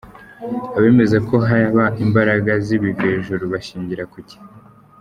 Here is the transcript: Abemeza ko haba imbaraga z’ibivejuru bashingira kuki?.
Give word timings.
Abemeza 0.77 1.17
ko 1.27 1.35
haba 1.47 1.85
imbaraga 2.03 2.51
z’ibivejuru 2.65 3.43
bashingira 3.53 4.03
kuki?. 4.13 4.37